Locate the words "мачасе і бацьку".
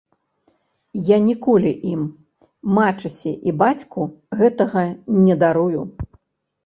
2.77-4.01